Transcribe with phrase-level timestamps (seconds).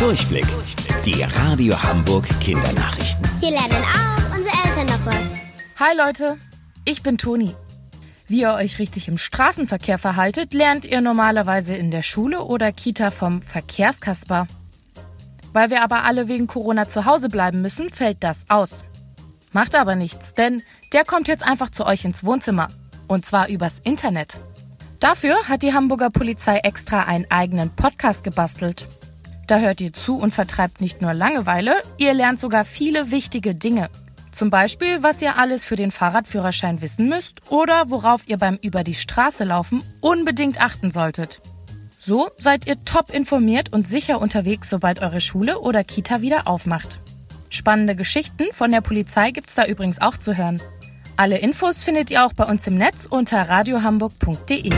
[0.00, 0.46] Durchblick.
[1.04, 3.28] Die Radio Hamburg Kindernachrichten.
[3.38, 5.38] Hier lernen auch unsere Eltern noch was.
[5.78, 6.38] Hi Leute,
[6.86, 7.54] ich bin Toni.
[8.26, 13.10] Wie ihr euch richtig im Straßenverkehr verhaltet, lernt ihr normalerweise in der Schule oder Kita
[13.10, 14.46] vom Verkehrskasper.
[15.52, 18.84] Weil wir aber alle wegen Corona zu Hause bleiben müssen, fällt das aus.
[19.52, 20.62] Macht aber nichts, denn
[20.94, 22.68] der kommt jetzt einfach zu euch ins Wohnzimmer.
[23.06, 24.38] Und zwar übers Internet.
[24.98, 28.86] Dafür hat die Hamburger Polizei extra einen eigenen Podcast gebastelt.
[29.50, 33.88] Da hört ihr zu und vertreibt nicht nur Langeweile, ihr lernt sogar viele wichtige Dinge.
[34.30, 38.84] Zum Beispiel, was ihr alles für den Fahrradführerschein wissen müsst oder worauf ihr beim über
[38.84, 41.40] die Straße laufen unbedingt achten solltet.
[41.98, 47.00] So seid ihr top informiert und sicher unterwegs, sobald eure Schule oder Kita wieder aufmacht.
[47.48, 50.62] Spannende Geschichten von der Polizei gibt's da übrigens auch zu hören.
[51.16, 54.70] Alle Infos findet ihr auch bei uns im Netz unter radiohamburg.de.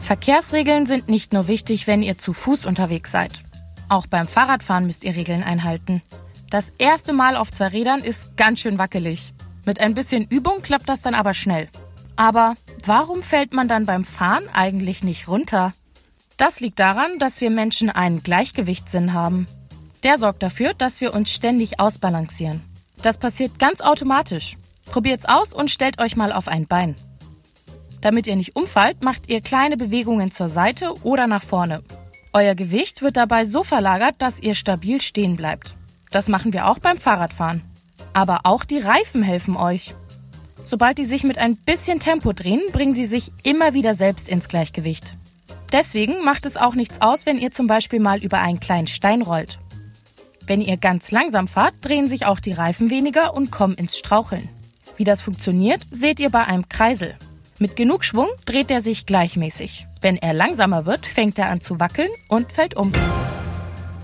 [0.00, 3.44] Verkehrsregeln sind nicht nur wichtig, wenn ihr zu Fuß unterwegs seid.
[3.88, 6.02] Auch beim Fahrradfahren müsst ihr Regeln einhalten.
[6.50, 9.32] Das erste Mal auf zwei Rädern ist ganz schön wackelig.
[9.64, 11.68] Mit ein bisschen Übung klappt das dann aber schnell.
[12.16, 15.72] Aber warum fällt man dann beim Fahren eigentlich nicht runter?
[16.36, 19.46] Das liegt daran, dass wir Menschen einen Gleichgewichtssinn haben.
[20.04, 22.62] Der sorgt dafür, dass wir uns ständig ausbalancieren.
[23.02, 24.56] Das passiert ganz automatisch.
[24.86, 26.94] Probiert's aus und stellt euch mal auf ein Bein.
[28.00, 31.82] Damit ihr nicht umfallt, macht ihr kleine Bewegungen zur Seite oder nach vorne.
[32.32, 35.76] Euer Gewicht wird dabei so verlagert, dass ihr stabil stehen bleibt.
[36.10, 37.62] Das machen wir auch beim Fahrradfahren.
[38.12, 39.94] Aber auch die Reifen helfen euch.
[40.64, 44.48] Sobald die sich mit ein bisschen Tempo drehen, bringen sie sich immer wieder selbst ins
[44.48, 45.14] Gleichgewicht.
[45.72, 49.22] Deswegen macht es auch nichts aus, wenn ihr zum Beispiel mal über einen kleinen Stein
[49.22, 49.58] rollt.
[50.46, 54.48] Wenn ihr ganz langsam fahrt, drehen sich auch die Reifen weniger und kommen ins Straucheln.
[54.96, 57.14] Wie das funktioniert, seht ihr bei einem Kreisel.
[57.60, 59.86] Mit genug Schwung dreht er sich gleichmäßig.
[60.00, 62.92] Wenn er langsamer wird, fängt er an zu wackeln und fällt um.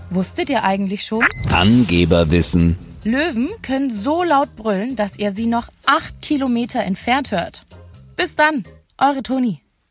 [0.09, 1.25] Wusstet ihr eigentlich schon?
[1.51, 2.77] Angeberwissen.
[3.05, 7.65] Löwen können so laut brüllen, dass ihr sie noch acht Kilometer entfernt hört.
[8.17, 8.63] Bis dann,
[8.97, 9.61] eure Toni.